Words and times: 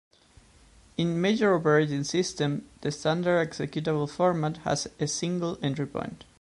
In 0.97 1.21
major 1.21 1.53
operating 1.53 2.03
systems, 2.03 2.63
the 2.81 2.91
standard 2.91 3.47
executable 3.47 4.09
format 4.09 4.57
has 4.65 4.87
a 4.99 5.05
single 5.05 5.59
entry 5.61 5.85
point. 5.85 6.25